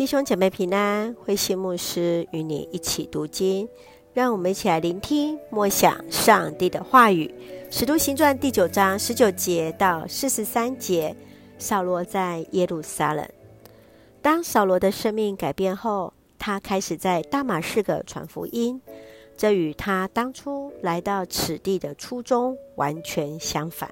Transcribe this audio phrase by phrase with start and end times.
[0.00, 3.68] 弟兄姐妹平安，慧馨牧师与你一起读经，
[4.14, 7.30] 让我们一起来聆听默想上帝的话语。
[7.70, 11.14] 使徒行传第九章十九节到四十三节，
[11.58, 13.28] 扫罗在耶路撒冷。
[14.22, 18.80] 当扫罗的生命改变后，他开始在大马士革传福音，
[19.36, 23.90] 这与他当初来到此地的初衷完全相反。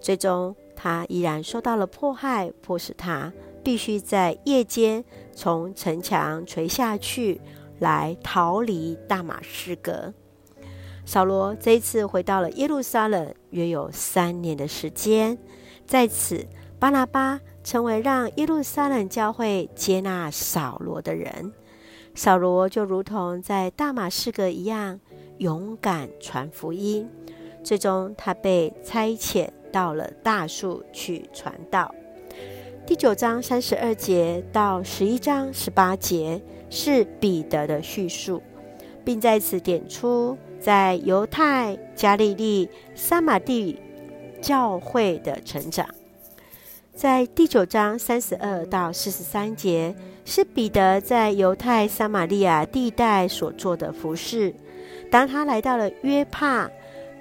[0.00, 3.32] 最终，他依然受到了迫害，迫使他。
[3.64, 5.02] 必须在夜间
[5.32, 7.40] 从城墙垂下去，
[7.80, 10.12] 来逃离大马士革。
[11.06, 15.36] 扫罗这一次回到了耶路撒冷，约有三年的时间。
[15.86, 16.46] 在此，
[16.78, 21.52] 巴拿巴成为让耶路撒冷教会接纳扫罗的人。
[22.14, 25.00] 扫罗就如同在大马士革一样，
[25.38, 27.08] 勇敢传福音。
[27.62, 31.94] 最终，他被差遣到了大数去传道。
[32.86, 36.38] 第九章三十二节到十一章十八节
[36.68, 38.42] 是彼得的叙述，
[39.02, 43.80] 并在此点出在犹太、加利利、撒玛地
[44.42, 45.88] 教会的成长。
[46.92, 49.94] 在第九章三十二到四十三节
[50.26, 54.54] 是彼得在犹太、撒玛利亚地带所做的服事。
[55.10, 56.70] 当他来到了约帕，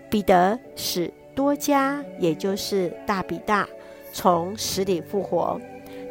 [0.09, 3.67] 彼得使多加，也就是大比大。
[4.11, 5.59] 从死里复活，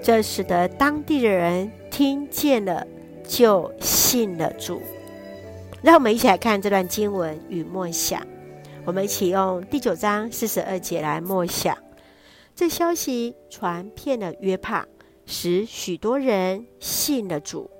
[0.02, 2.86] 这使得当地的人听见了，
[3.24, 4.82] 就信了主。
[5.82, 8.20] 让我们一起来看这段经文与默想。
[8.84, 11.78] 我们一起用第九章四十二节来默想。
[12.54, 14.86] 这消息传遍了约帕，
[15.24, 17.70] 使许多人信了主。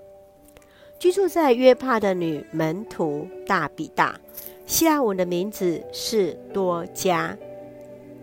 [1.03, 4.21] 居住在约帕的女门徒大比大，
[4.67, 7.37] 希腊文的名字是多加，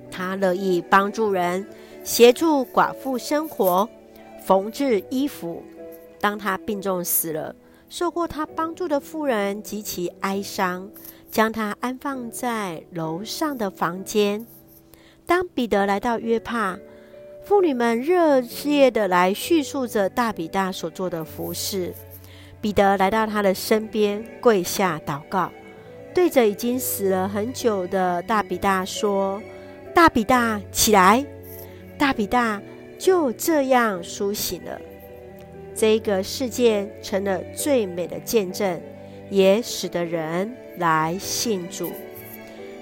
[0.09, 1.67] 她乐意帮助人。
[2.05, 3.89] 协助寡妇生活，
[4.45, 5.61] 缝制衣服。
[6.21, 7.53] 当她病重死了，
[7.89, 10.89] 受过她帮助的妇人极其哀伤，
[11.29, 14.47] 将她安放在楼上的房间。
[15.25, 16.79] 当彼得来到约帕，
[17.43, 21.93] 妇女们热烈地来叙述着大比大所做的服事。
[22.61, 25.51] 彼得来到他的身边，跪下祷告，
[26.13, 29.41] 对着已经死了很久的大比大说
[29.95, 31.25] ：“大比大，起来！”
[31.97, 32.61] 大比大
[32.97, 34.79] 就这样苏醒了，
[35.73, 38.81] 这一个事件成了最美的见证，
[39.29, 41.91] 也使得人来信主。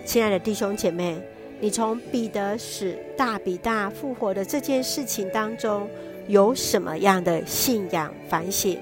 [0.05, 1.19] 亲爱的弟兄姐妹，
[1.59, 5.87] 你从彼得使大比大复活的这件事情当中，
[6.27, 8.79] 有什么样的信仰反省？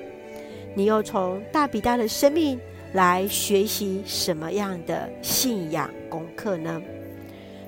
[0.76, 2.60] 你又从大比大的生命
[2.94, 6.82] 来学习什么样的信仰功课呢？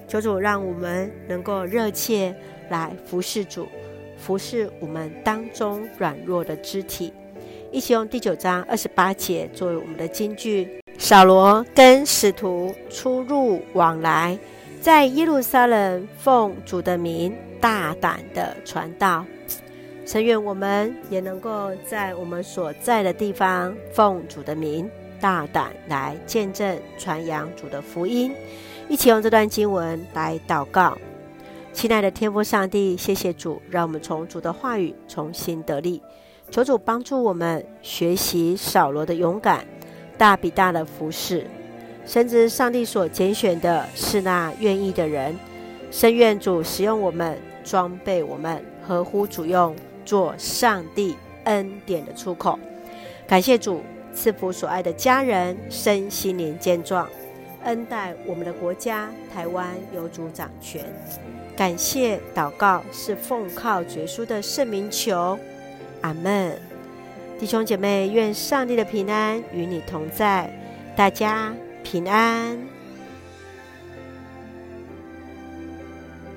[0.08, 2.36] 求主让我们能够热切。
[2.70, 3.66] 来服侍主，
[4.18, 7.14] 服侍我们当中软弱的肢体。
[7.72, 10.68] 一起用第九章二十八节作为我们的金句。
[10.98, 14.38] 扫罗跟使徒出入往来，
[14.82, 19.26] 在耶路撒冷奉主的名大胆的传道。
[20.08, 28.34] 诚愿我们也能够在我们所在的地方奉主的名大胆来见证传扬主的福音。
[28.88, 30.98] 一起用这段经文来祷告。
[31.74, 36.02] 亲爱的天父上帝，谢谢主，让我们从主的话语重新得力。
[36.50, 39.68] 求主帮助我们学习扫罗的勇敢，
[40.18, 41.46] 大比大的服事，
[42.06, 45.36] 深知上帝所拣选的是那愿意的人。
[45.92, 49.76] 深愿主使用我们，装备我们，合乎主用，
[50.08, 52.58] 做上帝恩典的出口。
[53.28, 57.08] 感谢主赐福所爱的家人身心灵健壮，
[57.66, 60.82] 恩待我们的国家台湾有主掌权。
[61.58, 65.38] 感谢祷告是奉靠主耶稣的圣名求，
[66.02, 66.58] 阿门。
[67.38, 70.50] 弟兄姐妹，愿上帝的平安与你同在，
[70.96, 71.54] 大家
[71.84, 72.58] 平安。